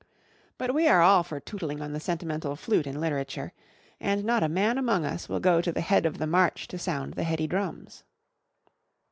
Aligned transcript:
But 0.57 0.73
we 0.73 0.87
are 0.87 1.03
all 1.03 1.21
for 1.21 1.39
tootling 1.39 1.79
on 1.79 1.93
the 1.93 1.99
sentimental 1.99 2.55
flute 2.55 2.87
in 2.87 2.99
literature; 2.99 3.53
and 3.99 4.25
not 4.25 4.41
a 4.41 4.49
man 4.49 4.79
among 4.79 5.05
us 5.05 5.29
will 5.29 5.39
go 5.39 5.61
to 5.61 5.71
the 5.71 5.79
head 5.81 6.07
of 6.07 6.17
the 6.17 6.25
march 6.25 6.67
to 6.69 6.79
sound 6.79 7.13
the 7.13 7.23
heady 7.23 7.45
drums. 7.45 8.03